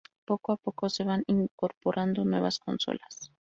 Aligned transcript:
Poco 0.25 0.51
a 0.51 0.57
poco 0.57 0.89
se 0.89 1.03
van 1.03 1.23
incorporando 1.27 2.25
nuevas 2.25 2.57
consolas. 2.57 3.29